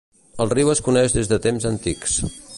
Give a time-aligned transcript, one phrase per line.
[0.45, 2.19] El riu es coneix des de temps antics.